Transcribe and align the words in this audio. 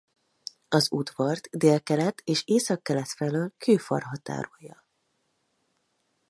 Az 0.67 0.91
udvart 0.91 1.49
délkelet 1.49 2.21
és 2.23 2.41
északkelet 2.45 3.09
felől 3.11 3.53
kőfal 3.57 3.99
határolja. 4.01 4.83